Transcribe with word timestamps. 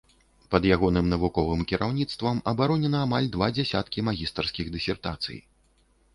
Пад 0.53 0.63
ягоным 0.75 1.11
навуковым 1.13 1.61
кіраўніцтвам 1.71 2.39
абаронена 2.53 3.03
амаль 3.09 3.31
два 3.37 3.51
дзясяткі 3.59 4.07
магістарскіх 4.09 4.75
дысертацый. 4.79 5.37